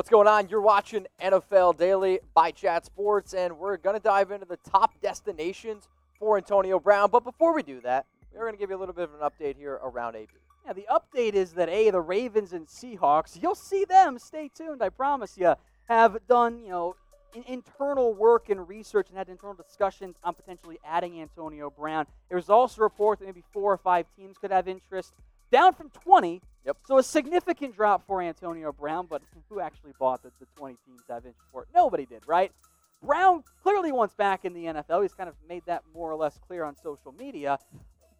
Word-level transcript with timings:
What's 0.00 0.08
going 0.08 0.28
on? 0.28 0.48
You're 0.48 0.62
watching 0.62 1.06
NFL 1.20 1.76
Daily 1.76 2.20
by 2.32 2.52
Chat 2.52 2.86
Sports, 2.86 3.34
and 3.34 3.58
we're 3.58 3.76
going 3.76 3.94
to 3.94 4.02
dive 4.02 4.30
into 4.30 4.46
the 4.46 4.56
top 4.56 4.98
destinations 5.02 5.88
for 6.18 6.38
Antonio 6.38 6.80
Brown. 6.80 7.10
But 7.10 7.22
before 7.22 7.54
we 7.54 7.62
do 7.62 7.82
that, 7.82 8.06
we're 8.32 8.40
going 8.40 8.54
to 8.54 8.58
give 8.58 8.70
you 8.70 8.76
a 8.76 8.80
little 8.80 8.94
bit 8.94 9.10
of 9.10 9.10
an 9.12 9.20
update 9.20 9.58
here 9.58 9.78
around 9.84 10.16
AB. 10.16 10.32
Yeah, 10.64 10.72
the 10.72 10.86
update 10.90 11.34
is 11.34 11.52
that 11.52 11.68
A, 11.68 11.90
the 11.90 12.00
Ravens 12.00 12.54
and 12.54 12.66
Seahawks, 12.66 13.38
you'll 13.42 13.54
see 13.54 13.84
them, 13.84 14.18
stay 14.18 14.48
tuned, 14.48 14.82
I 14.82 14.88
promise 14.88 15.36
you, 15.36 15.54
have 15.90 16.16
done, 16.26 16.60
you 16.60 16.70
know, 16.70 16.96
in- 17.34 17.44
internal 17.46 18.14
work 18.14 18.48
and 18.48 18.66
research 18.66 19.10
and 19.10 19.18
had 19.18 19.28
internal 19.28 19.54
discussions 19.54 20.16
on 20.24 20.32
potentially 20.32 20.78
adding 20.82 21.20
Antonio 21.20 21.68
Brown. 21.68 22.06
There's 22.30 22.48
also 22.48 22.80
a 22.80 22.84
report 22.84 23.18
that 23.18 23.26
maybe 23.26 23.44
four 23.52 23.70
or 23.70 23.76
five 23.76 24.06
teams 24.16 24.38
could 24.38 24.50
have 24.50 24.66
interest, 24.66 25.12
down 25.50 25.74
from 25.74 25.90
20. 25.90 26.40
Yep. 26.66 26.76
So 26.86 26.98
a 26.98 27.02
significant 27.02 27.74
drop 27.74 28.06
for 28.06 28.20
Antonio 28.20 28.72
Brown, 28.72 29.06
but 29.08 29.22
who 29.48 29.60
actually 29.60 29.92
bought 29.98 30.22
the, 30.22 30.30
the 30.40 30.46
20 30.56 30.76
teams 30.86 31.00
that 31.08 31.14
have 31.14 31.26
interest 31.26 31.48
for? 31.52 31.66
Nobody 31.74 32.04
did, 32.06 32.22
right? 32.26 32.52
Brown 33.02 33.42
clearly 33.62 33.92
wants 33.92 34.14
back 34.14 34.44
in 34.44 34.52
the 34.52 34.64
NFL. 34.64 35.02
He's 35.02 35.14
kind 35.14 35.28
of 35.28 35.34
made 35.48 35.62
that 35.66 35.82
more 35.94 36.10
or 36.10 36.16
less 36.16 36.38
clear 36.46 36.64
on 36.64 36.76
social 36.76 37.12
media. 37.18 37.58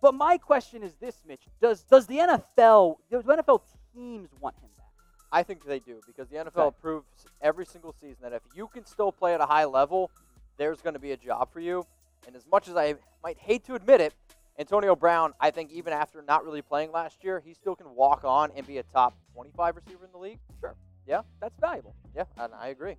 But 0.00 0.14
my 0.14 0.38
question 0.38 0.82
is 0.82 0.94
this, 0.94 1.16
Mitch: 1.28 1.42
Does 1.60 1.82
does 1.82 2.06
the 2.06 2.16
NFL 2.16 2.96
do 3.10 3.20
NFL 3.22 3.60
teams 3.94 4.30
want 4.40 4.56
him 4.56 4.70
back? 4.78 4.86
I 5.30 5.42
think 5.42 5.64
they 5.66 5.78
do 5.80 6.00
because 6.06 6.28
the 6.28 6.36
NFL 6.36 6.56
Okay. 6.68 6.76
proves 6.80 7.26
every 7.42 7.66
single 7.66 7.92
season 7.92 8.16
that 8.22 8.32
if 8.32 8.40
you 8.54 8.68
can 8.68 8.86
still 8.86 9.12
play 9.12 9.34
at 9.34 9.42
a 9.42 9.46
high 9.46 9.66
level, 9.66 10.10
there's 10.56 10.80
going 10.80 10.94
to 10.94 11.00
be 11.00 11.12
a 11.12 11.16
job 11.18 11.52
for 11.52 11.60
you. 11.60 11.84
And 12.26 12.34
as 12.34 12.46
much 12.50 12.66
as 12.68 12.76
I 12.76 12.94
might 13.22 13.38
hate 13.38 13.64
to 13.66 13.74
admit 13.74 14.00
it, 14.00 14.14
Antonio 14.60 14.94
Brown, 14.94 15.32
I 15.40 15.50
think 15.50 15.72
even 15.72 15.94
after 15.94 16.20
not 16.20 16.44
really 16.44 16.60
playing 16.60 16.92
last 16.92 17.24
year, 17.24 17.42
he 17.42 17.54
still 17.54 17.74
can 17.74 17.94
walk 17.94 18.24
on 18.24 18.50
and 18.54 18.66
be 18.66 18.76
a 18.76 18.82
top 18.82 19.16
25 19.32 19.76
receiver 19.76 20.04
in 20.04 20.12
the 20.12 20.18
league. 20.18 20.38
Sure. 20.60 20.74
Yeah. 21.06 21.22
That's 21.40 21.58
valuable. 21.58 21.94
Yeah, 22.14 22.24
and 22.36 22.52
I 22.52 22.68
agree. 22.68 22.96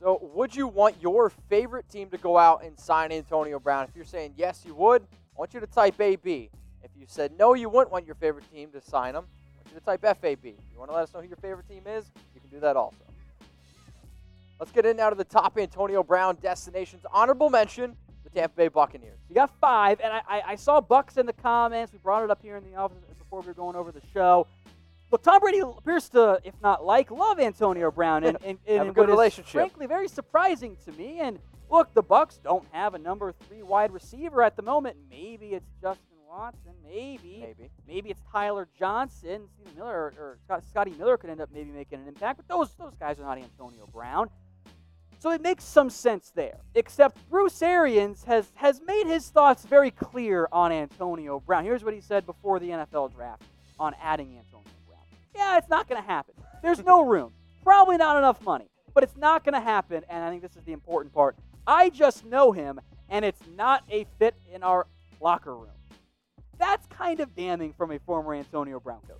So, 0.00 0.18
would 0.34 0.56
you 0.56 0.66
want 0.66 0.96
your 1.02 1.30
favorite 1.50 1.90
team 1.90 2.08
to 2.10 2.16
go 2.16 2.38
out 2.38 2.64
and 2.64 2.80
sign 2.80 3.12
Antonio 3.12 3.58
Brown? 3.58 3.84
If 3.84 3.94
you're 3.94 4.06
saying 4.06 4.34
yes, 4.38 4.62
you 4.66 4.74
would, 4.74 5.02
I 5.02 5.38
want 5.38 5.52
you 5.52 5.60
to 5.60 5.66
type 5.66 6.00
AB. 6.00 6.50
If 6.82 6.90
you 6.96 7.04
said 7.08 7.32
no, 7.38 7.52
you 7.52 7.68
wouldn't 7.68 7.92
want 7.92 8.06
your 8.06 8.14
favorite 8.14 8.50
team 8.50 8.70
to 8.72 8.80
sign 8.80 9.14
him, 9.14 9.24
I 9.24 9.56
want 9.58 9.68
you 9.74 9.78
to 9.78 9.84
type 9.84 10.00
FAB. 10.00 10.46
If 10.46 10.54
you 10.72 10.78
want 10.78 10.90
to 10.90 10.96
let 10.96 11.02
us 11.04 11.12
know 11.12 11.20
who 11.20 11.28
your 11.28 11.36
favorite 11.36 11.68
team 11.68 11.82
is, 11.86 12.10
you 12.34 12.40
can 12.40 12.48
do 12.48 12.60
that 12.60 12.74
also. 12.74 12.96
Let's 14.58 14.72
get 14.72 14.86
in 14.86 14.96
now 14.96 15.10
to 15.10 15.16
the 15.16 15.24
top 15.24 15.58
Antonio 15.58 16.02
Brown 16.02 16.38
destinations. 16.40 17.04
Honorable 17.12 17.50
mention: 17.50 17.96
Tampa 18.34 18.56
Bay 18.56 18.68
Buccaneers. 18.68 19.18
You 19.28 19.34
got 19.34 19.50
five, 19.60 20.00
and 20.00 20.12
I, 20.12 20.22
I, 20.28 20.42
I 20.48 20.54
saw 20.56 20.80
Bucks 20.80 21.16
in 21.16 21.26
the 21.26 21.32
comments. 21.32 21.92
We 21.92 21.98
brought 21.98 22.24
it 22.24 22.30
up 22.30 22.42
here 22.42 22.56
in 22.56 22.64
the 22.64 22.76
office 22.76 22.98
before 23.18 23.40
we 23.40 23.46
were 23.46 23.54
going 23.54 23.76
over 23.76 23.92
the 23.92 24.02
show. 24.12 24.46
Look, 25.10 25.22
Tom 25.22 25.40
Brady 25.40 25.60
appears 25.60 26.08
to, 26.10 26.40
if 26.44 26.54
not 26.60 26.84
like, 26.84 27.10
love 27.10 27.38
Antonio 27.38 27.90
Brown, 27.90 28.24
and, 28.24 28.38
and, 28.44 28.58
and 28.66 28.94
good 28.94 29.08
relationship. 29.08 29.52
frankly, 29.52 29.86
very 29.86 30.08
surprising 30.08 30.76
to 30.84 30.92
me. 30.92 31.20
And 31.20 31.38
look, 31.70 31.94
the 31.94 32.02
Bucks 32.02 32.40
don't 32.42 32.66
have 32.72 32.94
a 32.94 32.98
number 32.98 33.32
three 33.46 33.62
wide 33.62 33.92
receiver 33.92 34.42
at 34.42 34.56
the 34.56 34.62
moment. 34.62 34.96
Maybe 35.08 35.48
it's 35.48 35.70
Justin 35.80 36.18
Watson. 36.28 36.72
Maybe. 36.82 37.44
Maybe. 37.46 37.70
Maybe 37.86 38.10
it's 38.10 38.22
Tyler 38.32 38.66
Johnson, 38.76 39.46
Stephen 39.54 39.76
Miller, 39.76 40.12
or, 40.18 40.38
or 40.48 40.60
Scotty 40.68 40.92
Miller 40.98 41.16
could 41.16 41.30
end 41.30 41.40
up 41.40 41.50
maybe 41.52 41.70
making 41.70 42.00
an 42.00 42.08
impact. 42.08 42.38
But 42.38 42.48
those 42.48 42.74
those 42.74 42.94
guys 42.98 43.20
are 43.20 43.22
not 43.22 43.38
Antonio 43.38 43.86
Brown. 43.92 44.30
So 45.24 45.30
it 45.30 45.40
makes 45.40 45.64
some 45.64 45.88
sense 45.88 46.32
there. 46.34 46.58
Except 46.74 47.16
Bruce 47.30 47.62
Arians 47.62 48.24
has 48.24 48.52
has 48.56 48.82
made 48.86 49.06
his 49.06 49.30
thoughts 49.30 49.64
very 49.64 49.90
clear 49.90 50.46
on 50.52 50.70
Antonio 50.70 51.40
Brown. 51.40 51.64
Here's 51.64 51.82
what 51.82 51.94
he 51.94 52.02
said 52.02 52.26
before 52.26 52.58
the 52.58 52.68
NFL 52.68 53.14
draft 53.14 53.42
on 53.78 53.94
adding 54.02 54.36
Antonio 54.36 54.68
Brown. 54.86 55.00
Yeah, 55.34 55.56
it's 55.56 55.70
not 55.70 55.88
going 55.88 55.98
to 55.98 56.06
happen. 56.06 56.34
There's 56.62 56.84
no 56.84 57.06
room. 57.06 57.32
Probably 57.62 57.96
not 57.96 58.18
enough 58.18 58.44
money. 58.44 58.66
But 58.92 59.02
it's 59.02 59.16
not 59.16 59.44
going 59.44 59.54
to 59.54 59.62
happen, 59.62 60.04
and 60.10 60.22
I 60.22 60.28
think 60.28 60.42
this 60.42 60.56
is 60.56 60.64
the 60.64 60.74
important 60.74 61.14
part. 61.14 61.36
I 61.66 61.88
just 61.88 62.26
know 62.26 62.52
him, 62.52 62.78
and 63.08 63.24
it's 63.24 63.40
not 63.56 63.82
a 63.90 64.04
fit 64.18 64.34
in 64.52 64.62
our 64.62 64.86
locker 65.22 65.56
room. 65.56 65.72
That's 66.58 66.86
kind 66.88 67.20
of 67.20 67.34
damning 67.34 67.72
from 67.72 67.92
a 67.92 67.98
former 68.00 68.34
Antonio 68.34 68.78
Brown 68.78 69.00
coach. 69.08 69.16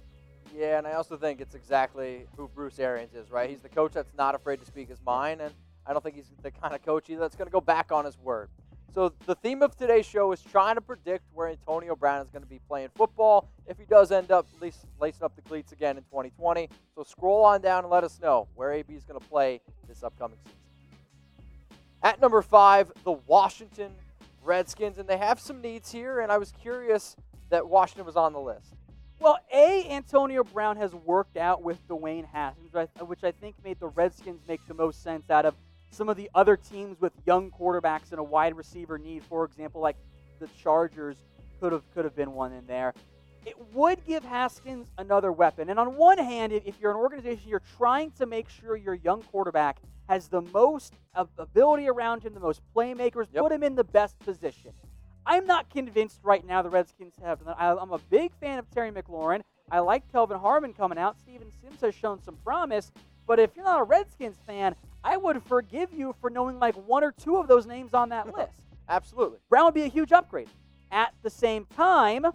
Yeah, 0.55 0.77
and 0.77 0.87
I 0.87 0.93
also 0.93 1.17
think 1.17 1.41
it's 1.41 1.55
exactly 1.55 2.27
who 2.37 2.47
Bruce 2.55 2.79
Arians 2.79 3.15
is, 3.15 3.31
right? 3.31 3.49
He's 3.49 3.61
the 3.61 3.71
coach 3.71 3.93
that's 3.95 4.13
not 4.19 4.35
afraid 4.35 4.61
to 4.61 4.67
speak 4.67 4.91
his 4.91 5.01
mind, 5.03 5.41
and 5.41 5.55
I 5.87 5.93
don't 5.93 6.03
think 6.03 6.17
he's 6.17 6.31
the 6.43 6.51
kind 6.51 6.75
of 6.75 6.85
coach 6.85 7.07
that's 7.09 7.37
going 7.37 7.47
to 7.47 7.53
go 7.53 7.61
back 7.61 7.93
on 7.93 8.05
his 8.05 8.19
word. 8.19 8.49
So 8.95 9.13
the 9.27 9.35
theme 9.35 9.63
of 9.63 9.77
today's 9.77 10.07
show 10.07 10.31
is 10.31 10.41
trying 10.41 10.77
to 10.77 10.81
predict 10.81 11.25
where 11.33 11.49
Antonio 11.49 11.97
Brown 11.97 12.23
is 12.23 12.31
going 12.31 12.45
to 12.45 12.49
be 12.49 12.61
playing 12.69 12.91
football 12.95 13.49
if 13.67 13.77
he 13.77 13.85
does 13.87 14.13
end 14.13 14.31
up 14.31 14.47
lacing 14.61 15.23
up 15.23 15.35
the 15.35 15.43
cleats 15.43 15.73
again 15.73 15.97
in 15.97 16.05
2020. 16.05 16.69
So 16.95 17.03
scroll 17.03 17.45
on 17.45 17.61
down 17.61 17.83
and 17.83 17.91
let 17.91 18.05
us 18.05 18.21
know 18.21 18.47
where 18.55 18.73
AB 18.73 18.95
is 18.95 19.05
going 19.05 19.19
to 19.21 19.27
play 19.27 19.61
this 19.89 20.05
upcoming 20.05 20.39
season. 20.45 20.59
At 22.05 22.21
number 22.21 22.41
five, 22.41 22.93
the 23.03 23.13
Washington 23.13 23.91
Redskins, 24.45 24.99
and 24.99 25.09
they 25.09 25.17
have 25.17 25.41
some 25.41 25.61
needs 25.61 25.91
here, 25.91 26.21
and 26.21 26.31
I 26.31 26.39
was 26.39 26.53
curious 26.53 27.17
that 27.51 27.67
Washington 27.67 28.07
was 28.07 28.17
on 28.17 28.33
the 28.33 28.41
list. 28.41 28.75
Well, 29.19 29.39
A, 29.53 29.89
Antonio 29.91 30.45
Brown 30.45 30.77
has 30.77 30.95
worked 30.95 31.37
out 31.37 31.63
with 31.63 31.79
Dwayne 31.89 32.27
Haskins, 32.27 32.75
which 33.07 33.25
I 33.25 33.33
think 33.33 33.57
made 33.65 33.81
the 33.81 33.89
Redskins 33.89 34.41
make 34.47 34.61
the 34.69 34.75
most 34.75 35.03
sense 35.03 35.31
out 35.31 35.47
of 35.47 35.55
some 35.95 36.09
of 36.09 36.17
the 36.17 36.31
other 36.35 36.57
teams 36.57 37.01
with 37.01 37.13
young 37.25 37.51
quarterbacks 37.51 38.11
and 38.11 38.19
a 38.19 38.23
wide 38.23 38.57
receiver 38.57 38.99
need. 38.99 39.23
For 39.25 39.45
example, 39.45 39.81
like 39.81 39.97
the 40.41 40.49
Chargers 40.63 41.17
could 41.61 41.73
have 41.73 41.83
could 41.95 42.05
have 42.05 42.17
been 42.17 42.33
one 42.33 42.53
in 42.53 42.67
there. 42.67 42.93
It 43.47 43.57
would 43.75 44.05
give 44.07 44.25
Haskins 44.25 44.89
another 44.99 45.31
weapon. 45.31 45.69
And 45.69 45.79
on 45.79 45.97
one 45.97 46.19
hand, 46.19 46.53
if 46.53 46.81
you're 46.81 46.91
an 46.91 46.97
organization, 46.97 47.49
you're 47.49 47.63
trying 47.77 48.11
to 48.13 48.27
make 48.27 48.49
sure 48.49 48.77
your 48.77 48.95
young 48.95 49.23
quarterback 49.23 49.79
has 50.09 50.29
the 50.29 50.41
most 50.41 50.95
ability 51.15 51.89
around 51.89 52.23
him, 52.23 52.35
the 52.35 52.41
most 52.41 52.61
playmakers, 52.75 53.27
Yep. 53.33 53.43
put 53.43 53.53
him 53.53 53.63
in 53.63 53.75
the 53.75 53.85
best 53.85 54.19
position. 54.19 54.73
I'm 55.27 55.47
not 55.47 55.71
convinced 55.71 56.21
right 56.23 56.45
now 56.47 56.61
the 56.63 56.69
Redskins 56.71 57.15
have. 57.23 57.41
I'm 57.59 57.93
a 57.93 57.99
big 58.11 58.33
fan 58.35 58.59
of 58.59 58.71
Terry 58.71 58.91
McLaurin. 58.91 59.43
I 59.71 59.79
like 59.79 60.11
Kelvin 60.13 60.39
Harmon 60.39 60.75
coming 60.75 60.99
out. 60.99 61.19
Steven 61.19 61.51
Sims 61.63 61.81
has 61.81 61.95
shown 61.95 62.23
some 62.23 62.37
promise. 62.45 62.93
But 63.27 63.39
if 63.39 63.57
you're 63.57 63.65
not 63.65 63.81
a 63.81 63.85
Redskins 63.85 64.37
fan, 64.47 64.75
I 65.05 65.19
would 65.19 65.43
forgive 65.43 65.93
you 65.93 66.15
for 66.21 66.31
knowing 66.31 66.59
like 66.59 66.75
one 66.89 67.05
or 67.05 67.13
two 67.13 67.37
of 67.37 67.47
those 67.47 67.67
names 67.67 67.93
on 67.93 68.09
that 68.09 68.35
list. 68.37 68.63
Absolutely. 68.89 69.39
Brown 69.51 69.67
would 69.67 69.75
be 69.75 69.83
a 69.83 69.89
huge 69.89 70.13
upgrade. 70.13 70.49
At 70.91 71.13
the 71.23 71.31
same 71.31 71.67
time, 71.77 72.27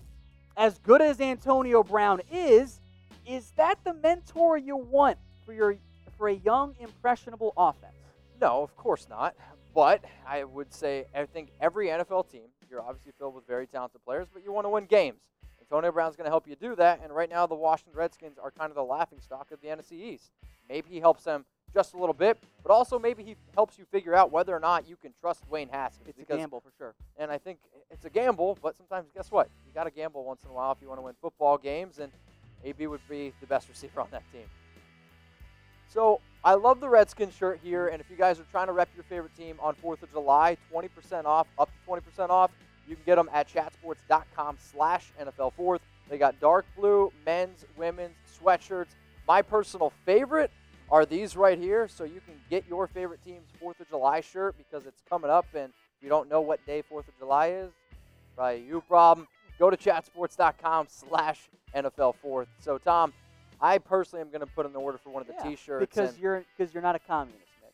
as 0.56 0.78
good 0.80 1.02
as 1.02 1.20
Antonio 1.20 1.84
Brown 1.84 2.22
is, 2.32 2.80
is 3.26 3.52
that 3.58 3.80
the 3.84 3.94
mentor 3.94 4.58
you 4.58 4.78
want 4.78 5.18
for 5.46 5.54
your 5.54 5.76
for 6.18 6.28
a 6.28 6.34
young, 6.34 6.76
impressionable 6.80 7.54
offense? 7.58 7.94
No, 8.40 8.62
of 8.62 8.76
course 8.76 9.08
not. 9.10 9.36
But 9.74 10.04
I 10.28 10.44
would 10.44 10.74
say 10.74 11.06
I 11.16 11.26
think 11.26 11.50
every 11.62 11.88
NFL 11.88 12.30
team, 12.30 12.50
you're 12.70 12.82
obviously 12.82 13.14
filled 13.18 13.36
with 13.36 13.48
very 13.48 13.66
talented 13.68 14.04
players, 14.04 14.28
but 14.32 14.44
you 14.44 14.52
want 14.52 14.66
to 14.66 14.70
win 14.70 14.86
games. 14.86 15.22
Antonio 15.62 15.92
Brown's 15.92 16.16
going 16.16 16.26
to 16.26 16.32
help 16.32 16.48
you 16.48 16.56
do 16.56 16.76
that, 16.76 17.00
and 17.04 17.14
right 17.14 17.30
now 17.30 17.46
the 17.46 17.56
Washington 17.56 17.98
Redskins 17.98 18.38
are 18.38 18.52
kind 18.52 18.70
of 18.70 18.76
the 18.76 18.84
laughing 18.84 19.20
stock 19.22 19.52
of 19.52 19.62
the 19.62 19.68
NFC 19.68 19.94
East. 19.94 20.32
Maybe 20.68 20.90
he 20.90 21.00
helps 21.00 21.24
them 21.24 21.46
just 21.74 21.94
a 21.94 21.98
little 21.98 22.14
bit, 22.14 22.38
but 22.64 22.72
also 22.72 22.98
maybe 23.00 23.24
he 23.24 23.36
helps 23.54 23.78
you 23.78 23.86
figure 23.92 24.16
out 24.16 24.32
whether 24.32 24.56
or 24.56 24.60
not 24.60 24.88
you 24.88 24.96
can 24.96 25.14
trust 25.22 25.50
Dwayne 25.50 25.70
Haskins. 25.70 26.08
It's 26.08 26.20
a 26.20 26.38
gamble 26.38 26.62
for 26.62 26.72
sure. 26.78 26.96
And 27.18 27.32
I 27.32 27.38
think 27.38 27.60
it's 27.92 28.06
a 28.06 28.10
gamble, 28.10 28.58
but 28.62 28.78
sometimes 28.78 29.08
guess 29.16 29.32
what? 29.32 29.50
You 29.68 29.74
got 29.74 29.86
to 29.86 29.92
gamble 29.92 30.24
once 30.24 30.44
in 30.44 30.50
a 30.50 30.54
while 30.54 30.72
if 30.72 30.78
you 30.82 30.88
want 30.88 31.00
to 31.00 31.04
win 31.04 31.16
football 31.22 31.58
games, 31.58 32.00
and 32.00 32.12
AB 32.64 32.88
would 32.88 33.02
be 33.10 33.34
the 33.40 33.48
best 33.48 33.70
receiver 33.70 34.02
on 34.02 34.08
that 34.12 34.24
team. 34.32 34.46
So 35.88 36.22
I 36.44 36.54
love 36.54 36.80
the 36.80 36.90
Redskins 36.90 37.34
shirt 37.34 37.60
here, 37.64 37.88
and 37.88 38.00
if 38.00 38.10
you 38.10 38.16
guys 38.16 38.40
are 38.40 38.46
trying 38.52 38.68
to 38.68 38.74
rep 38.74 38.90
your 38.96 39.04
favorite 39.06 39.36
team 39.36 39.58
on 39.60 39.76
4th 39.84 40.04
of 40.04 40.12
July, 40.12 40.58
20% 40.72 41.26
off, 41.26 41.48
up 41.58 41.70
to 41.70 41.92
20% 41.92 42.30
off, 42.30 42.52
you 42.88 42.96
can 42.96 43.04
get 43.06 43.16
them 43.16 43.30
at 43.34 43.48
chatsports.com 43.48 44.58
slash 44.60 45.12
NFL 45.20 45.54
4th. 45.58 45.80
They 46.10 46.18
got 46.18 46.40
dark 46.40 46.66
blue, 46.76 47.12
men's, 47.26 47.66
women's, 47.78 48.16
sweatshirts. 48.42 48.90
My 49.28 49.42
personal 49.42 49.94
favorite 50.06 50.52
are 50.92 51.06
these 51.06 51.36
right 51.36 51.58
here, 51.58 51.88
so 51.88 52.04
you 52.04 52.22
can 52.26 52.34
get 52.50 52.66
your 52.68 52.88
favorite 52.88 53.24
team's 53.24 53.48
4th 53.62 53.80
of 53.80 53.90
July 53.90 54.22
shirt 54.22 54.56
because 54.58 54.86
it's 54.86 55.02
coming 55.10 55.30
up, 55.30 55.46
and 55.54 55.72
you 56.02 56.10
don't 56.10 56.30
know 56.30 56.42
what 56.42 56.66
day 56.66 56.84
4th 56.92 57.08
of 57.08 57.18
July 57.20 57.50
is, 57.52 57.72
probably 58.36 58.64
you 58.64 58.82
problem. 58.88 59.28
Go 59.60 59.70
to 59.70 59.78
chatsports.com 59.78 60.88
slash 60.90 61.50
NFL 61.76 62.16
4th. 62.24 62.48
So, 62.60 62.78
Tom, 62.78 63.14
I 63.62 63.78
personally 63.78 64.22
am 64.22 64.30
going 64.30 64.40
to 64.40 64.48
put 64.48 64.66
in 64.66 64.72
the 64.74 64.80
order 64.80 64.98
for 64.98 65.10
one 65.10 65.22
of 65.22 65.28
the 65.28 65.34
Yeah, 65.38 65.50
T-shirts. 65.50 65.82
because 65.82 66.18
you're 66.18 66.46
because 66.58 66.74
you're 66.74 66.82
not 66.82 66.96
a 66.96 67.00
communist, 67.00 67.44
Mitch. 67.62 67.74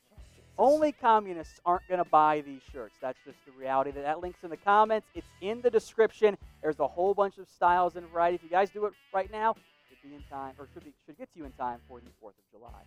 Oh, 0.57 0.73
Only 0.73 0.91
communists 0.91 1.59
aren't 1.65 1.87
going 1.87 2.03
to 2.03 2.09
buy 2.09 2.41
these 2.41 2.61
shirts. 2.73 2.95
That's 3.01 3.19
just 3.23 3.37
the 3.45 3.51
reality. 3.51 3.91
That 3.91 4.03
that 4.03 4.19
link's 4.19 4.43
in 4.43 4.49
the 4.49 4.57
comments. 4.57 5.05
It's 5.13 5.27
in 5.41 5.61
the 5.61 5.69
description. 5.69 6.37
There's 6.63 6.79
a 6.79 6.87
whole 6.87 7.13
bunch 7.13 7.37
of 7.37 7.47
styles 7.47 7.95
and 7.95 8.07
variety. 8.09 8.35
If 8.37 8.43
you 8.43 8.49
guys 8.49 8.71
do 8.71 8.85
it 8.87 8.93
right 9.13 9.31
now, 9.31 9.51
it 9.51 9.57
should 9.89 10.09
be 10.09 10.15
in 10.15 10.23
time, 10.23 10.53
or 10.57 10.67
should 10.73 10.83
be 10.83 10.93
should 11.05 11.19
get 11.19 11.31
to 11.33 11.39
you 11.39 11.45
in 11.45 11.51
time 11.51 11.79
for 11.87 11.99
the 11.99 12.09
Fourth 12.19 12.33
of 12.39 12.59
July. 12.59 12.81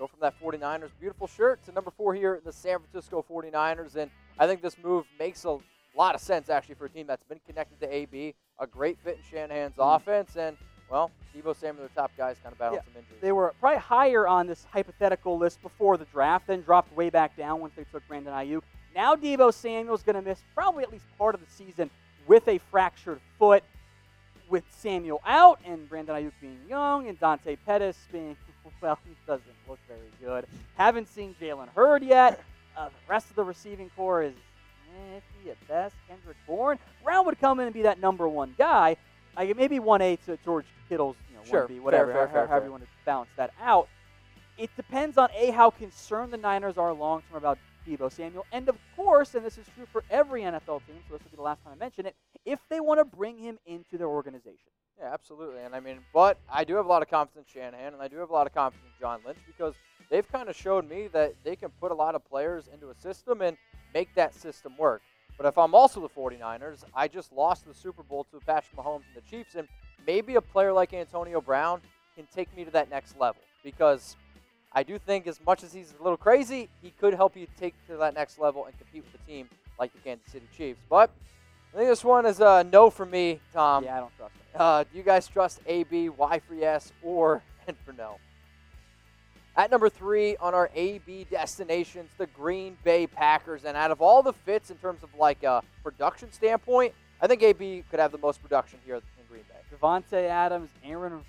Go 0.00 0.06
from 0.06 0.20
that 0.20 0.34
49ers 0.40 0.92
beautiful 0.98 1.26
shirt 1.26 1.62
to 1.66 1.72
number 1.72 1.90
four 1.90 2.14
here, 2.14 2.34
in 2.34 2.40
the 2.42 2.52
San 2.52 2.78
Francisco 2.78 3.22
49ers. 3.30 3.96
And 3.96 4.10
I 4.38 4.46
think 4.46 4.62
this 4.62 4.78
move 4.82 5.04
makes 5.18 5.44
a 5.44 5.58
lot 5.94 6.14
of 6.14 6.22
sense, 6.22 6.48
actually, 6.48 6.76
for 6.76 6.86
a 6.86 6.88
team 6.88 7.06
that's 7.06 7.22
been 7.24 7.38
connected 7.46 7.78
to 7.80 7.94
AB, 7.94 8.34
a 8.58 8.66
great 8.66 8.96
fit 9.04 9.18
in 9.18 9.22
Shanahan's 9.30 9.76
Mhm. 9.76 9.96
offense. 9.96 10.36
And 10.36 10.56
well, 10.88 11.10
Deebo 11.34 11.54
Samuel, 11.54 11.86
the 11.86 11.94
top 11.94 12.12
guys, 12.16 12.38
kind 12.42 12.52
of 12.52 12.58
battling 12.58 12.80
Yeah, 12.80 12.92
some 12.92 12.96
injuries. 12.96 13.20
They 13.20 13.30
were 13.32 13.54
probably 13.60 13.78
higher 13.78 14.26
on 14.26 14.46
this 14.46 14.64
hypothetical 14.64 15.36
list 15.36 15.60
before 15.60 15.98
the 15.98 16.06
draft, 16.06 16.46
then 16.46 16.62
dropped 16.62 16.92
way 16.96 17.10
back 17.10 17.36
down 17.36 17.60
once 17.60 17.74
they 17.76 17.84
took 17.84 18.02
Brandon 18.08 18.32
Aiyuk. 18.32 18.62
Now 18.94 19.14
Deebo 19.14 19.52
Samuel's 19.52 20.02
going 20.02 20.16
to 20.16 20.22
miss 20.22 20.42
probably 20.54 20.82
at 20.82 20.90
least 20.90 21.04
part 21.18 21.34
of 21.34 21.42
the 21.42 21.50
season 21.52 21.90
with 22.26 22.48
a 22.48 22.56
fractured 22.56 23.20
foot, 23.38 23.62
with 24.48 24.64
Samuel 24.72 25.20
out 25.24 25.60
and 25.64 25.88
Brandon 25.88 26.16
Aiyuk 26.16 26.32
being 26.40 26.58
young 26.66 27.06
and 27.06 27.20
Dante 27.20 27.54
Pettis 27.54 28.08
being, 28.10 28.36
well, 28.82 28.98
he 29.04 29.14
doesn't 29.26 29.59
look 29.70 29.78
very 29.88 30.00
good. 30.20 30.46
Haven't 30.76 31.08
seen 31.08 31.34
Jalen 31.40 31.68
Hurd 31.74 32.02
yet. 32.02 32.40
Uh, 32.76 32.84
the 32.88 33.10
rest 33.12 33.28
of 33.28 33.34
the 33.36 33.42
receiving 33.42 33.90
core 33.96 34.22
is 34.22 34.32
iffy 35.12 35.50
at 35.50 35.68
best. 35.68 35.94
Kendrick 36.08 36.36
Bourne. 36.46 36.78
Brown 37.04 37.26
would 37.26 37.38
come 37.40 37.58
in 37.58 37.66
and 37.66 37.74
be 37.74 37.82
that 37.82 38.00
number 38.00 38.28
one 38.28 38.54
guy. 38.56 38.96
I 39.36 39.52
maybe 39.54 39.80
1A 39.80 40.24
to 40.26 40.38
George 40.44 40.66
Kittle's, 40.88 41.16
you 41.28 41.36
know, 41.36 41.42
Sure. 41.44 41.64
1B, 41.66 41.68
Fair, 41.74 41.82
whatever, 41.82 42.12
fair, 42.12 42.26
how- 42.28 42.32
fair, 42.32 42.46
however 42.46 42.60
fair. 42.60 42.66
you 42.66 42.70
want 42.70 42.84
to 42.84 42.88
balance 43.04 43.28
that 43.36 43.52
out. 43.60 43.88
It 44.56 44.70
depends 44.76 45.18
on 45.18 45.28
A, 45.36 45.50
how 45.50 45.70
concerned 45.70 46.32
the 46.32 46.36
Niners 46.38 46.78
are 46.78 46.92
long 46.92 47.22
term 47.28 47.38
about 47.38 47.58
Deebo 47.86 48.10
Samuel, 48.10 48.46
and 48.52 48.68
of 48.68 48.78
course, 48.94 49.34
and 49.34 49.44
this 49.44 49.58
is 49.58 49.66
true 49.74 49.86
for 49.92 50.04
every 50.08 50.42
NFL 50.42 50.80
team, 50.86 50.96
so 51.08 51.14
this 51.16 51.24
will 51.24 51.30
be 51.32 51.36
the 51.36 51.42
last 51.42 51.62
time 51.64 51.72
I 51.72 51.76
mention 51.76 52.06
it, 52.06 52.14
if 52.44 52.60
they 52.68 52.78
want 52.78 53.00
to 53.00 53.04
bring 53.04 53.36
him 53.36 53.58
into 53.66 53.98
their 53.98 54.08
organization. 54.08 54.70
Yeah, 55.00 55.12
absolutely. 55.12 55.62
And 55.62 55.74
I 55.74 55.80
mean, 55.80 55.98
but 56.12 56.38
I 56.52 56.64
do 56.64 56.74
have 56.76 56.84
a 56.84 56.88
lot 56.88 57.02
of 57.02 57.08
confidence 57.08 57.48
in 57.54 57.60
Shanahan, 57.60 57.94
and 57.94 58.02
I 58.02 58.08
do 58.08 58.16
have 58.16 58.30
a 58.30 58.32
lot 58.32 58.46
of 58.46 58.54
confidence 58.54 58.92
in 58.94 59.00
John 59.00 59.20
Lynch 59.24 59.38
because 59.46 59.74
they've 60.10 60.30
kind 60.30 60.48
of 60.48 60.56
showed 60.56 60.88
me 60.88 61.08
that 61.08 61.34
they 61.42 61.56
can 61.56 61.70
put 61.80 61.90
a 61.90 61.94
lot 61.94 62.14
of 62.14 62.24
players 62.28 62.68
into 62.72 62.90
a 62.90 62.94
system 62.94 63.40
and 63.40 63.56
make 63.94 64.14
that 64.14 64.34
system 64.34 64.76
work. 64.76 65.02
But 65.38 65.46
if 65.46 65.56
I'm 65.56 65.74
also 65.74 66.00
the 66.00 66.08
49ers, 66.08 66.84
I 66.94 67.08
just 67.08 67.32
lost 67.32 67.66
the 67.66 67.72
Super 67.72 68.02
Bowl 68.02 68.26
to 68.30 68.40
Patrick 68.40 68.76
Mahomes 68.76 69.04
and 69.14 69.16
the 69.16 69.28
Chiefs, 69.28 69.54
and 69.54 69.66
maybe 70.06 70.34
a 70.34 70.40
player 70.40 70.72
like 70.72 70.92
Antonio 70.92 71.40
Brown 71.40 71.80
can 72.14 72.26
take 72.34 72.54
me 72.54 72.64
to 72.64 72.70
that 72.72 72.90
next 72.90 73.18
level 73.18 73.40
because 73.64 74.16
I 74.72 74.82
do 74.82 74.98
think, 74.98 75.26
as 75.26 75.40
much 75.44 75.64
as 75.64 75.72
he's 75.72 75.94
a 75.98 76.02
little 76.02 76.18
crazy, 76.18 76.68
he 76.82 76.90
could 77.00 77.14
help 77.14 77.36
you 77.36 77.46
take 77.58 77.74
to 77.88 77.96
that 77.96 78.14
next 78.14 78.38
level 78.38 78.66
and 78.66 78.76
compete 78.78 79.04
with 79.10 79.20
a 79.20 79.26
team 79.26 79.48
like 79.78 79.92
the 79.92 79.98
Kansas 80.00 80.30
City 80.30 80.46
Chiefs. 80.56 80.80
But 80.88 81.10
I 81.72 81.76
think 81.76 81.88
this 81.88 82.04
one 82.04 82.26
is 82.26 82.40
a 82.40 82.64
no 82.64 82.90
for 82.90 83.06
me, 83.06 83.40
Tom. 83.52 83.84
yeah, 83.84 83.96
I 83.96 84.00
don't 84.00 84.16
trust 84.16 84.34
him. 84.34 84.40
Uh, 84.56 84.84
do 84.84 84.98
you 84.98 85.04
guys 85.04 85.28
trust 85.28 85.60
AB, 85.66 86.08
Y 86.08 86.40
for 86.40 86.54
yes, 86.54 86.92
or 87.02 87.42
N 87.68 87.76
for 87.84 87.92
no? 87.92 88.16
At 89.56 89.70
number 89.70 89.88
three 89.88 90.36
on 90.36 90.54
our 90.54 90.70
AB 90.74 91.26
destinations, 91.30 92.10
the 92.18 92.26
Green 92.26 92.76
Bay 92.82 93.06
Packers. 93.06 93.64
And 93.64 93.76
out 93.76 93.90
of 93.90 94.00
all 94.00 94.22
the 94.22 94.32
fits 94.32 94.70
in 94.70 94.76
terms 94.78 95.02
of 95.02 95.10
like 95.14 95.42
a 95.42 95.62
production 95.82 96.32
standpoint, 96.32 96.94
I 97.20 97.26
think 97.26 97.42
AB 97.42 97.84
could 97.90 98.00
have 98.00 98.10
the 98.10 98.18
most 98.18 98.42
production 98.42 98.78
here 98.84 98.96
in 98.96 99.02
Green 99.28 99.42
Bay. 99.48 99.76
Davante 99.76 100.28
Adams, 100.28 100.70
Aaron 100.84 101.20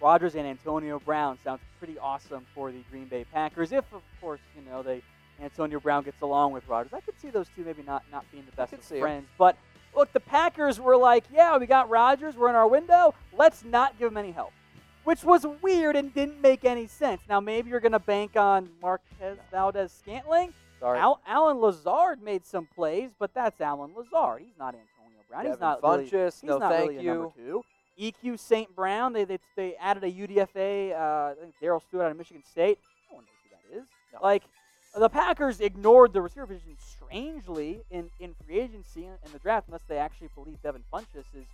Rodgers, 0.00 0.36
and 0.36 0.46
Antonio 0.46 1.00
Brown 1.00 1.38
sounds 1.44 1.60
pretty 1.78 1.98
awesome 1.98 2.46
for 2.54 2.70
the 2.70 2.82
Green 2.90 3.06
Bay 3.06 3.24
Packers. 3.30 3.72
If, 3.72 3.84
of 3.92 4.02
course, 4.20 4.40
you 4.56 4.62
know 4.70 4.82
they 4.82 5.02
Antonio 5.42 5.80
Brown 5.80 6.02
gets 6.04 6.20
along 6.22 6.52
with 6.52 6.66
Rodgers, 6.68 6.92
I 6.92 7.00
could 7.00 7.18
see 7.20 7.30
those 7.30 7.46
two 7.54 7.64
maybe 7.64 7.82
not 7.82 8.02
not 8.12 8.24
being 8.32 8.44
the 8.46 8.52
best 8.56 8.72
of 8.72 8.82
friends. 8.84 9.26
But 9.38 9.56
look, 9.94 10.12
the 10.12 10.20
Packers 10.20 10.78
were 10.80 10.96
like, 10.96 11.24
yeah, 11.32 11.56
we 11.56 11.66
got 11.66 11.88
Rodgers, 11.88 12.36
we're 12.36 12.48
in 12.50 12.54
our 12.54 12.68
window. 12.68 13.14
Let's 13.36 13.64
not 13.64 13.98
give 13.98 14.10
him 14.10 14.16
any 14.16 14.32
help, 14.32 14.52
which 15.04 15.24
was 15.24 15.46
weird 15.62 15.96
and 15.96 16.12
didn't 16.14 16.40
make 16.40 16.64
any 16.64 16.86
sense. 16.86 17.20
Now 17.28 17.40
maybe 17.40 17.70
you're 17.70 17.80
going 17.80 17.92
to 17.92 17.98
bank 17.98 18.36
on 18.36 18.68
Marquez 18.82 19.38
Valdes 19.50 19.92
Scantling. 19.92 20.52
Sorry. 20.78 20.98
Al- 20.98 21.20
Allen 21.26 21.58
Lazard 21.60 22.22
made 22.22 22.46
some 22.46 22.66
plays, 22.74 23.10
but 23.18 23.34
that's 23.34 23.60
Allen 23.60 23.90
Lazard. 23.94 24.40
He's 24.42 24.56
not 24.58 24.74
Antonio 24.74 25.20
Brown. 25.28 25.42
he's 25.44 25.50
Devin 25.56 25.60
not 25.60 25.82
really, 25.82 26.06
Funchess, 26.08 26.40
he's 26.40 26.48
no 26.48 26.58
not 26.58 26.72
thank 26.72 26.90
really 26.90 27.04
you. 27.04 27.12
number 27.14 27.28
two. 27.36 27.62
EQ 28.00 28.38
St. 28.38 28.74
Brown, 28.74 29.12
they, 29.12 29.24
they 29.24 29.38
they 29.56 29.74
added 29.76 30.02
a 30.04 30.10
UDFA. 30.10 30.92
Uh, 30.92 31.32
I 31.32 31.34
think 31.38 31.54
Darrell 31.60 31.80
Stewart 31.80 32.06
out 32.06 32.10
of 32.10 32.16
Michigan 32.16 32.42
State. 32.50 32.78
No 33.10 33.16
one 33.16 33.24
knows 33.24 33.34
who 33.44 33.74
that 33.76 33.82
is. 33.82 33.86
No. 34.14 34.20
Like 34.22 34.42
the 34.96 35.08
Packers 35.08 35.60
ignored 35.60 36.12
the 36.12 36.20
receiver 36.20 36.46
position 36.46 36.76
strangely 36.78 37.80
in, 37.90 38.10
in 38.18 38.34
free 38.46 38.60
agency 38.60 39.04
and 39.06 39.16
in 39.24 39.32
the 39.32 39.38
draft, 39.38 39.68
unless 39.68 39.82
they 39.88 39.98
actually 39.98 40.28
believe 40.34 40.60
Devin 40.62 40.82
Funchess 40.92 41.24
is 41.34 41.46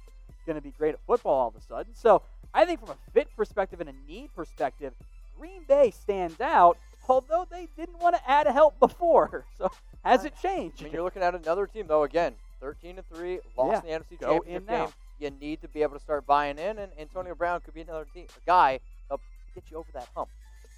going 0.47 0.57
to 0.57 0.63
be 0.63 0.73
great 0.79 0.95
at 0.95 1.01
football 1.07 1.35
all 1.35 1.49
of 1.49 1.57
a 1.57 1.61
sudden. 1.61 1.95
So 1.95 2.23
I 2.55 2.65
think 2.65 2.81
from 2.81 2.91
a 2.91 2.97
fit 3.13 3.29
perspective 3.37 3.81
and 3.81 3.91
a 3.91 3.95
need 4.11 4.31
perspective, 4.35 4.95
Green 5.39 5.63
Bay 5.69 5.91
stands 5.91 6.41
out. 6.41 6.79
Although 7.09 7.47
they 7.49 7.69
didn't 7.77 8.01
want 8.01 8.17
to 8.17 8.31
add 8.31 8.49
help 8.49 8.81
before, 8.81 9.45
so 9.59 9.71
has 10.05 10.25
it 10.25 10.33
changed? 10.43 10.81
I 10.81 10.85
mean, 10.85 10.93
you're 10.93 11.05
looking 11.05 11.23
at 11.23 11.35
another 11.37 11.67
team 11.67 11.87
though. 11.87 12.03
Again, 12.03 12.35
13 12.61 12.97
to 12.97 13.03
three, 13.15 13.39
lost 13.57 13.85
Yeah. 13.87 13.99
the 13.99 14.05
NFC 14.05 14.19
Go 14.19 14.33
Championship 14.39 14.69
in 14.69 14.77
game. 14.77 14.89
You 15.21 15.31
need 15.41 15.61
to 15.63 15.69
be 15.69 15.83
able 15.83 15.95
to 15.95 16.01
start 16.01 16.27
buying 16.27 16.59
in, 16.59 16.79
and 16.79 16.91
Antonio 16.99 17.35
Brown 17.35 17.61
could 17.61 17.75
be 17.75 17.83
another 17.83 18.07
team, 18.13 18.27
a 18.37 18.41
guy 18.45 18.81
to 19.11 19.19
get 19.55 19.65
you 19.71 19.77
over 19.79 19.89
that 19.95 20.09
hump. 20.17 20.29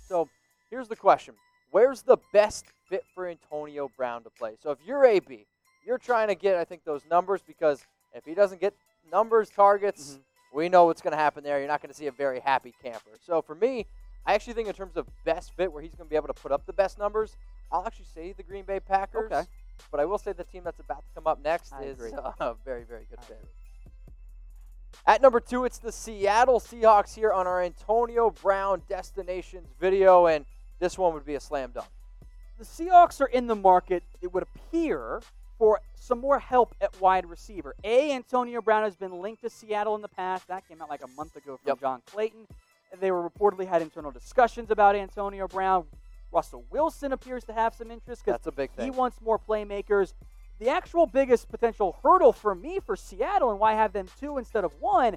So 0.07 0.29
here's 0.71 0.89
the 0.89 0.97
question: 0.97 1.35
Where's 1.71 2.03
the 2.03 2.17
best 2.33 2.67
fit 2.89 3.05
for 3.15 3.27
Antonio 3.29 3.91
Brown 3.97 4.23
to 4.25 4.31
play? 4.31 4.57
So 4.63 4.71
if 4.71 4.79
you're 4.87 5.05
AB, 5.05 5.47
you're 5.85 5.99
trying 5.99 6.29
to 6.29 6.35
get, 6.35 6.57
I 6.57 6.65
think, 6.65 6.85
those 6.85 7.03
numbers 7.11 7.43
because 7.47 7.85
if 8.15 8.25
he 8.25 8.35
doesn't 8.35 8.61
get 8.61 8.75
numbers, 9.11 9.51
targets, 9.51 10.15
Mhm. 10.15 10.23
we 10.53 10.69
know 10.69 10.87
what's 10.87 11.03
going 11.03 11.13
to 11.13 11.19
happen 11.19 11.45
there. 11.45 11.59
You're 11.59 11.69
not 11.69 11.83
going 11.83 11.91
to 11.91 11.97
see 11.97 12.07
a 12.07 12.13
very 12.13 12.41
happy 12.41 12.75
camper. 12.83 13.11
So 13.21 13.43
for 13.43 13.55
me, 13.55 13.87
I 14.27 14.35
actually 14.35 14.55
think 14.55 14.69
in 14.69 14.75
terms 14.75 14.97
of 14.97 15.07
best 15.25 15.53
fit, 15.53 15.73
where 15.73 15.83
he's 15.83 15.95
going 15.95 16.07
to 16.07 16.11
be 16.11 16.17
able 16.17 16.29
to 16.29 16.35
put 16.35 16.53
up 16.53 16.67
the 16.67 16.73
best 16.73 16.99
numbers, 16.99 17.37
I'll 17.71 17.87
actually 17.87 18.07
say 18.07 18.33
the 18.33 18.43
Green 18.43 18.65
Bay 18.65 18.81
Packers. 18.81 19.31
Okay. 19.31 19.47
But 19.91 20.01
I 20.01 20.05
will 20.07 20.19
say 20.19 20.33
the 20.33 20.45
team 20.45 20.65
that's 20.65 20.81
about 20.81 21.05
to 21.07 21.11
come 21.15 21.27
up 21.27 21.39
next 21.41 21.73
I 21.73 21.83
is 21.85 22.01
agree. 22.01 22.13
a 22.41 22.55
very, 22.65 22.85
very 22.85 23.07
good 23.09 23.23
fit. 23.25 23.45
At 25.07 25.23
number 25.23 25.39
two, 25.41 25.65
it's 25.65 25.79
the 25.79 25.93
Seattle 25.93 26.61
Seahawks 26.61 27.15
here 27.15 27.33
on 27.33 27.47
our 27.47 27.63
Antonio 27.63 28.31
Brown 28.31 28.83
Destinations 28.89 29.69
video, 29.79 30.27
and 30.27 30.45
this 30.79 30.97
one 30.99 31.15
would 31.15 31.25
be 31.27 31.35
a 31.35 31.41
slam 31.41 31.71
dunk. 31.75 31.89
the 32.59 32.65
Seahawks 32.65 33.21
are 33.21 33.27
in 33.27 33.47
the 33.47 33.55
market, 33.57 34.03
it 34.21 34.33
would 34.33 34.43
appear, 34.45 35.21
for 35.59 35.81
some 35.97 36.21
more 36.21 36.39
help 36.39 36.75
at 36.81 37.01
wide 37.01 37.27
receiver. 37.27 37.75
A. 37.85 38.13
Antonio 38.13 38.61
Brown 38.61 38.85
has 38.85 38.95
been 38.97 39.21
linked 39.21 39.43
to 39.43 39.51
Seattle 39.51 39.97
in 39.97 40.03
the 40.03 40.09
past. 40.09 40.47
That 40.49 40.67
came 40.69 40.81
out 40.81 40.89
like 40.89 41.03
a 41.03 41.09
month 41.17 41.35
ago 41.37 41.57
from 41.57 41.67
Yep. 41.69 41.81
John 41.81 42.03
Clayton. 42.07 42.47
They 43.01 43.11
were 43.11 43.29
reportedly 43.29 43.67
had 43.67 43.83
internal 43.83 44.11
discussions 44.11 44.71
about 44.71 44.95
Antonio 44.97 45.47
Brown. 45.49 45.87
Russell 46.33 46.65
Wilson 46.71 47.13
appears 47.13 47.43
to 47.45 47.53
have 47.53 47.75
some 47.75 47.91
interest 47.91 48.25
because 48.25 48.35
That's 48.41 48.47
a 48.47 48.53
big 48.53 48.71
he 48.79 48.91
wants 48.91 49.21
more 49.21 49.39
playmakers. 49.39 50.15
The 50.59 50.69
actual 50.69 51.07
biggest 51.07 51.49
potential 51.49 51.97
hurdle 52.03 52.33
for 52.33 52.55
me 52.55 52.81
for 52.85 52.97
Seattle 52.97 53.51
and 53.51 53.59
why 53.61 53.73
have 53.75 53.93
them 53.93 54.07
two 54.21 54.39
instead 54.39 54.65
of 54.65 54.73
one, 54.81 55.17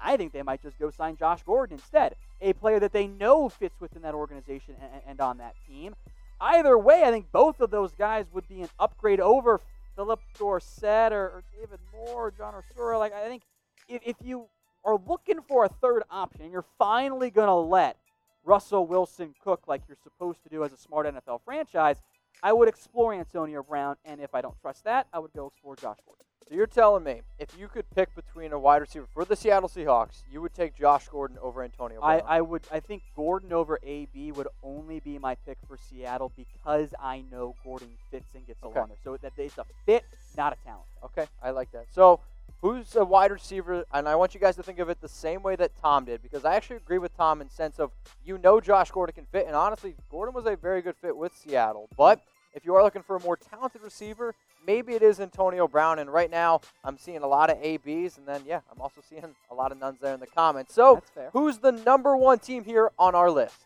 I 0.00 0.16
think 0.16 0.32
they 0.32 0.42
might 0.42 0.62
just 0.62 0.78
go 0.78 0.90
sign 0.90 1.16
Josh 1.16 1.42
Gordon 1.42 1.74
instead, 1.78 2.16
a 2.40 2.52
player 2.52 2.78
that 2.80 2.92
they 2.92 3.06
know 3.06 3.48
fits 3.48 3.80
within 3.80 4.02
that 4.02 4.14
organization 4.14 4.74
and, 4.80 5.02
and 5.06 5.20
on 5.20 5.38
that 5.38 5.54
team. 5.66 5.94
Either 6.40 6.76
way, 6.76 7.02
I 7.04 7.10
think 7.10 7.32
both 7.32 7.60
of 7.60 7.70
those 7.70 7.92
guys 7.92 8.26
would 8.32 8.46
be 8.48 8.60
an 8.60 8.68
upgrade 8.78 9.20
over 9.20 9.60
Phillip 9.94 10.20
Dorsett 10.38 11.12
or, 11.12 11.24
or 11.26 11.44
David 11.58 11.80
Moore 11.92 12.26
or 12.26 12.30
John 12.30 12.54
Ursua. 12.54 12.98
Like 12.98 13.14
I 13.14 13.26
think 13.26 13.42
if, 13.88 14.02
if 14.04 14.16
you 14.22 14.46
are 14.84 14.98
looking 15.06 15.40
for 15.48 15.64
a 15.64 15.68
third 15.68 16.02
option, 16.10 16.50
you're 16.50 16.64
finally 16.78 17.30
going 17.30 17.48
to 17.48 17.54
let 17.54 17.96
Russell 18.44 18.86
Wilson 18.86 19.34
cook 19.42 19.62
like 19.66 19.82
you're 19.88 19.96
supposed 20.02 20.42
to 20.44 20.48
do 20.48 20.62
as 20.62 20.72
a 20.72 20.76
smart 20.76 21.06
NFL 21.06 21.40
franchise, 21.44 21.96
I 22.42 22.52
would 22.52 22.68
explore 22.68 23.14
Antonio 23.14 23.62
Brown, 23.62 23.96
and 24.04 24.20
if 24.20 24.34
I 24.34 24.40
don't 24.40 24.58
trust 24.60 24.84
that, 24.84 25.06
I 25.12 25.18
would 25.18 25.32
go 25.32 25.46
explore 25.48 25.76
Josh 25.76 25.98
Gordon. 26.04 26.24
So 26.48 26.54
you're 26.54 26.66
telling 26.68 27.02
me 27.02 27.22
if 27.40 27.48
you 27.58 27.66
could 27.66 27.90
pick 27.90 28.14
between 28.14 28.52
a 28.52 28.58
wide 28.58 28.80
receiver 28.80 29.06
for 29.12 29.24
the 29.24 29.34
Seattle 29.34 29.68
Seahawks, 29.68 30.22
you 30.30 30.40
would 30.40 30.54
take 30.54 30.76
Josh 30.76 31.08
Gordon 31.08 31.38
over 31.42 31.64
Antonio 31.64 32.00
I, 32.00 32.18
Brown? 32.18 32.28
I 32.28 32.40
would 32.40 32.62
I 32.70 32.78
think 32.78 33.02
Gordon 33.16 33.52
over 33.52 33.80
AB 33.82 34.30
would 34.32 34.46
only 34.62 35.00
be 35.00 35.18
my 35.18 35.34
pick 35.46 35.58
for 35.66 35.76
Seattle 35.76 36.30
because 36.36 36.94
I 37.00 37.24
know 37.32 37.56
Gordon 37.64 37.88
fits 38.12 38.28
and 38.34 38.46
gets 38.46 38.62
Okay. 38.62 38.78
along 38.78 38.88
there. 38.88 38.98
So 39.02 39.16
that 39.16 39.32
it's 39.36 39.58
a 39.58 39.64
fit, 39.86 40.04
not 40.36 40.52
a 40.52 40.64
talent. 40.64 40.86
Okay, 41.04 41.26
I 41.42 41.50
like 41.50 41.72
that. 41.72 41.86
So, 41.92 42.20
who's 42.62 42.96
a 42.96 43.04
wide 43.04 43.30
receiver? 43.30 43.84
And 43.92 44.08
I 44.08 44.14
want 44.16 44.34
you 44.34 44.40
guys 44.40 44.56
to 44.56 44.62
think 44.62 44.78
of 44.78 44.88
it 44.88 45.00
the 45.00 45.08
same 45.08 45.42
way 45.42 45.56
that 45.56 45.72
Tom 45.80 46.04
did, 46.04 46.22
because 46.22 46.44
I 46.44 46.54
actually 46.54 46.76
agree 46.76 46.98
with 46.98 47.16
Tom 47.16 47.40
in 47.40 47.50
sense 47.50 47.78
of 47.78 47.90
you 48.24 48.38
know 48.38 48.60
Josh 48.60 48.90
Gordon 48.90 49.14
can 49.14 49.26
fit, 49.26 49.46
and 49.46 49.54
honestly, 49.54 49.94
Gordon 50.10 50.34
was 50.34 50.46
a 50.46 50.56
very 50.56 50.82
good 50.82 50.96
fit 50.96 51.16
with 51.16 51.36
Seattle. 51.36 51.88
But 51.96 52.20
if 52.54 52.64
you 52.64 52.74
are 52.74 52.82
looking 52.82 53.02
for 53.02 53.16
a 53.16 53.20
more 53.20 53.36
talented 53.36 53.82
receiver, 53.82 54.34
maybe 54.66 54.94
it 54.94 55.02
is 55.02 55.20
Antonio 55.20 55.68
Brown. 55.68 55.98
And 55.98 56.10
right 56.10 56.30
now, 56.30 56.60
I'm 56.84 56.98
seeing 56.98 57.22
a 57.22 57.26
lot 57.26 57.50
of 57.50 57.58
ABs, 57.62 58.18
and 58.18 58.26
then 58.26 58.42
yeah, 58.46 58.60
I'm 58.72 58.80
also 58.80 59.02
seeing 59.08 59.24
a 59.50 59.54
lot 59.54 59.72
of 59.72 59.78
nuns 59.78 59.98
there 60.00 60.14
in 60.14 60.20
the 60.20 60.26
comments. 60.26 60.74
So, 60.74 61.02
who's 61.32 61.58
the 61.58 61.72
number 61.72 62.16
one 62.16 62.38
team 62.38 62.64
here 62.64 62.90
on 62.98 63.14
our 63.14 63.30
list? 63.30 63.56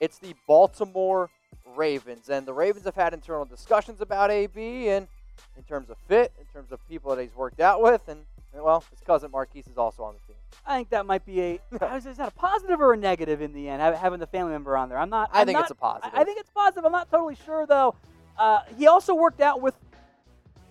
It's 0.00 0.18
the 0.18 0.34
Baltimore 0.46 1.28
Ravens. 1.76 2.30
And 2.30 2.46
the 2.46 2.54
Ravens 2.54 2.86
have 2.86 2.94
had 2.94 3.14
internal 3.14 3.44
discussions 3.44 4.00
about 4.00 4.30
AB 4.30 4.88
and 4.88 5.06
in 5.56 5.62
terms 5.64 5.90
of 5.90 5.96
fit, 6.08 6.32
in 6.38 6.46
terms 6.46 6.72
of 6.72 6.86
people 6.88 7.14
that 7.14 7.22
he's 7.22 7.34
worked 7.34 7.60
out 7.60 7.82
with, 7.82 8.08
and 8.08 8.20
well, 8.54 8.82
his 8.90 9.00
cousin 9.00 9.30
Marquise 9.30 9.66
is 9.68 9.78
also 9.78 10.02
on 10.02 10.14
the 10.14 10.20
team. 10.32 10.36
I 10.66 10.76
think 10.76 10.90
that 10.90 11.06
might 11.06 11.24
be 11.24 11.40
a 11.40 11.52
is 11.96 12.16
that 12.16 12.28
a 12.28 12.30
positive 12.32 12.80
or 12.80 12.92
a 12.92 12.96
negative 12.96 13.40
in 13.40 13.52
the 13.52 13.68
end? 13.68 13.80
Having 13.96 14.20
the 14.20 14.26
family 14.26 14.52
member 14.52 14.76
on 14.76 14.88
there, 14.88 14.98
I'm 14.98 15.10
not. 15.10 15.30
I 15.32 15.40
I'm 15.40 15.46
think 15.46 15.56
not- 15.56 15.62
it's 15.64 15.70
a 15.70 15.74
positive. 15.76 16.10
I 16.14 16.20
I 16.20 16.24
think 16.24 16.40
it's 16.40 16.50
positive. 16.50 16.84
I'm 16.84 16.92
not 16.92 17.10
totally 17.10 17.36
sure 17.46 17.66
though. 17.66 17.94
Uh, 18.38 18.60
he 18.78 18.86
also 18.86 19.14
worked 19.14 19.40
out 19.40 19.60
with 19.60 19.74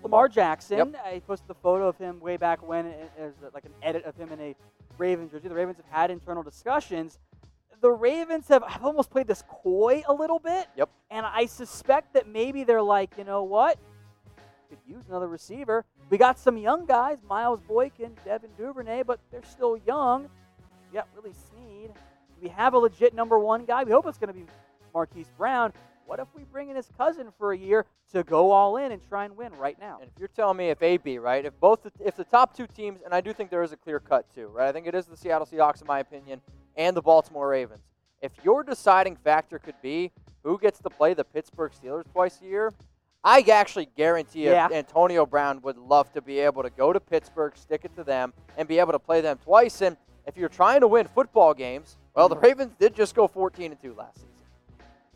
Lamar 0.03 0.27
Jackson. 0.27 0.95
I 1.05 1.19
posted 1.27 1.47
the 1.47 1.55
photo 1.55 1.87
of 1.87 1.97
him 1.97 2.19
way 2.19 2.37
back 2.37 2.67
when 2.67 2.87
as 3.17 3.33
like 3.53 3.65
an 3.65 3.73
edit 3.83 4.03
of 4.05 4.15
him 4.15 4.31
in 4.31 4.39
a 4.39 4.55
Ravens 4.97 5.31
jersey. 5.31 5.47
The 5.47 5.55
Ravens 5.55 5.77
have 5.77 5.85
had 5.91 6.11
internal 6.11 6.43
discussions. 6.43 7.19
The 7.81 7.91
Ravens 7.91 8.47
have, 8.49 8.63
have 8.63 8.83
almost 8.83 9.09
played 9.09 9.27
this 9.27 9.43
coy 9.47 10.03
a 10.07 10.13
little 10.13 10.39
bit. 10.39 10.67
Yep. 10.75 10.89
And 11.11 11.25
I 11.25 11.45
suspect 11.45 12.13
that 12.13 12.27
maybe 12.27 12.63
they're 12.65 12.81
like, 12.81 13.11
you 13.17 13.23
know 13.23 13.43
what? 13.43 13.77
Could 14.69 14.77
use 14.87 15.03
another 15.07 15.27
receiver. 15.27 15.83
We 16.11 16.19
got 16.19 16.37
some 16.37 16.55
young 16.55 16.85
guys, 16.85 17.17
Miles 17.27 17.59
Boykin, 17.67 18.15
Devin 18.23 18.51
Duvernay, 18.55 19.01
but 19.03 19.19
they're 19.31 19.43
still 19.43 19.77
young. 19.77 20.29
We 20.91 20.97
got 20.97 21.07
Willie 21.15 21.33
Snead. 21.49 21.91
We 22.39 22.49
have 22.49 22.75
a 22.75 22.77
legit 22.77 23.15
number 23.15 23.39
one 23.39 23.65
guy. 23.65 23.83
We 23.83 23.91
hope 23.91 24.05
it's 24.05 24.19
going 24.19 24.33
to 24.33 24.39
be 24.39 24.45
Marquise 24.93 25.31
Brown. 25.37 25.73
What 26.05 26.19
if 26.19 26.27
we 26.35 26.43
bring 26.43 26.69
in 26.69 26.75
his 26.75 26.89
cousin 26.97 27.27
for 27.37 27.51
a 27.51 27.57
year 27.57 27.85
to 28.13 28.23
go 28.23 28.51
all 28.51 28.77
in 28.77 28.91
and 28.91 29.01
try 29.09 29.25
and 29.25 29.35
win 29.35 29.53
right 29.53 29.77
now? 29.79 29.99
And 30.01 30.09
if 30.09 30.19
you're 30.19 30.27
telling 30.27 30.57
me 30.57 30.69
if 30.69 30.81
AB, 30.81 31.19
right, 31.19 31.45
if 31.45 31.59
both, 31.59 31.83
the, 31.83 31.91
if 31.99 32.15
the 32.15 32.23
top 32.23 32.55
two 32.55 32.67
teams, 32.67 33.01
and 33.03 33.13
I 33.13 33.21
do 33.21 33.33
think 33.33 33.49
there 33.49 33.63
is 33.63 33.71
a 33.71 33.77
clear 33.77 33.99
cut 33.99 34.25
too, 34.33 34.47
right? 34.47 34.67
I 34.67 34.71
think 34.71 34.87
it 34.87 34.95
is 34.95 35.05
the 35.05 35.17
Seattle 35.17 35.47
Seahawks 35.47 35.81
in 35.81 35.87
my 35.87 35.99
opinion, 35.99 36.41
and 36.75 36.95
the 36.95 37.01
Baltimore 37.01 37.49
Ravens. 37.49 37.81
If 38.21 38.31
your 38.43 38.63
deciding 38.63 39.15
factor 39.17 39.59
could 39.59 39.81
be 39.81 40.11
who 40.43 40.57
gets 40.57 40.79
to 40.79 40.89
play 40.89 41.13
the 41.13 41.23
Pittsburgh 41.23 41.71
Steelers 41.71 42.05
twice 42.11 42.39
a 42.41 42.45
year, 42.45 42.73
I 43.23 43.41
actually 43.51 43.89
guarantee 43.97 44.45
you 44.45 44.51
Yeah. 44.51 44.69
Antonio 44.71 45.25
Brown 45.25 45.61
would 45.61 45.77
love 45.77 46.11
to 46.13 46.21
be 46.21 46.39
able 46.39 46.63
to 46.63 46.69
go 46.69 46.93
to 46.93 46.99
Pittsburgh, 46.99 47.55
stick 47.57 47.81
it 47.83 47.95
to 47.95 48.03
them, 48.03 48.33
and 48.57 48.67
be 48.67 48.79
able 48.79 48.93
to 48.93 48.99
play 48.99 49.21
them 49.21 49.37
twice. 49.43 49.81
And 49.81 49.97
if 50.25 50.37
you're 50.37 50.49
trying 50.49 50.81
to 50.81 50.87
win 50.87 51.07
football 51.07 51.53
games, 51.53 51.97
well, 52.13 52.29
the 52.29 52.35
mm-hmm. 52.35 52.45
Ravens 52.45 52.75
did 52.79 52.95
just 52.95 53.15
go 53.15 53.27
14 53.27 53.71
and 53.71 53.81
2 53.81 53.93
last 53.93 54.15
season. 54.15 54.29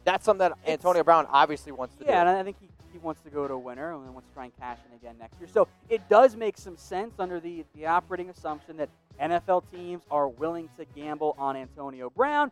That's 0.03 0.25
something 0.25 0.39
that 0.39 0.51
It's- 0.63 0.73
Antonio 0.73 1.03
Brown 1.03 1.27
obviously 1.29 1.71
wants 1.71 1.95
to 1.95 2.03
do. 2.03 2.09
Yeah, 2.09 2.21
and. 2.21 2.29
I 2.29 2.43
think 2.43 2.57
he, 2.59 2.67
he 2.91 2.97
wants 2.97 3.21
to 3.21 3.29
go 3.29 3.47
to 3.47 3.53
a 3.53 3.57
winner 3.57 3.93
and 3.93 4.13
wants 4.13 4.27
to 4.27 4.33
try 4.33 4.45
and 4.45 4.57
cash 4.59 4.79
in 4.89 4.95
again 4.95 5.15
next 5.17 5.39
year. 5.39 5.47
So 5.47 5.67
it 5.89 6.07
does 6.09 6.35
make 6.35 6.57
some 6.57 6.75
sense 6.75 7.13
under 7.19 7.39
the, 7.39 7.63
the 7.73 7.85
operating 7.85 8.29
assumption 8.29 8.75
that 8.77 8.89
NFL 9.21 9.63
teams 9.71 10.03
are 10.11 10.27
willing 10.27 10.69
to 10.77 10.85
gamble 10.93 11.35
on 11.37 11.55
Antonio 11.55 12.09
Brown, 12.09 12.51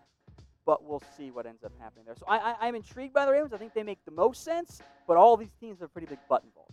but 0.71 0.85
we'll 0.85 1.03
see 1.17 1.31
what 1.31 1.45
ends 1.45 1.65
up 1.65 1.73
happening 1.81 2.05
there. 2.05 2.15
So 2.15 2.25
I, 2.29 2.37
I, 2.37 2.55
I'm 2.61 2.75
intrigued 2.75 3.13
by 3.13 3.25
the 3.25 3.33
Ravens. 3.33 3.51
I 3.51 3.57
think 3.57 3.73
they 3.73 3.83
make 3.83 3.99
the 4.05 4.11
most 4.11 4.41
sense, 4.45 4.81
but 5.05 5.17
all 5.17 5.35
these 5.35 5.51
teams 5.59 5.81
have 5.81 5.91
pretty 5.91 6.07
big 6.07 6.19
button 6.29 6.49
balls. 6.55 6.71